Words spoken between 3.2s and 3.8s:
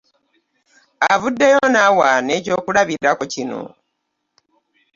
kino